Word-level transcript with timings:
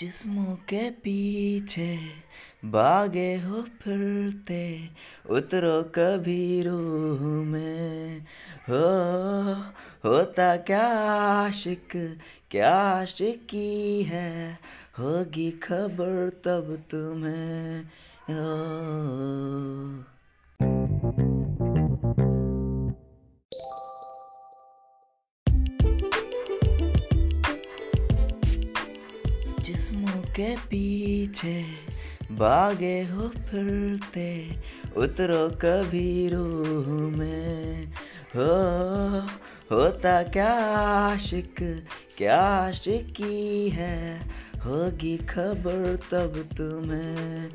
जिस्मों 0.00 0.56
के 0.56 0.90
पीछे 0.90 1.98
बागे 2.64 3.36
हो 3.36 3.62
फिरते, 3.62 4.88
उतरो 5.30 5.82
कभी 5.82 6.62
रूह 6.62 7.20
में। 7.22 8.20
हो, 8.70 8.86
होता 10.04 10.56
क्या 10.56 10.86
आशिक, 11.46 12.18
क्या 12.50 12.74
आशिकी 12.74 14.02
है? 14.02 14.58
होगी 14.98 15.50
खबर 15.50 16.30
तब 16.44 16.84
तुम्हें। 16.90 17.80
ओ 18.30 18.60
जिस्मों 29.62 30.22
के 30.22 30.56
पीछे 30.56 31.64
भागे 32.32 33.02
हो 33.02 33.28
फिरते, 33.28 34.56
उतरो 34.96 35.48
कभी 35.48 36.28
रूह 36.28 36.86
में। 37.18 37.86
हो, 38.36 39.20
होता 39.72 40.22
क्या 40.22 40.52
आशिक, 41.12 41.84
क्या 42.18 42.40
आशिकी 42.40 43.68
है? 43.68 44.20
होगी 44.64 45.16
खबर 45.16 45.96
तब 45.96 46.48
तुम्हें। 46.56 47.48